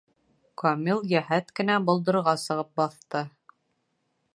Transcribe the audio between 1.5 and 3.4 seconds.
кенә болдорға сығып баҫты.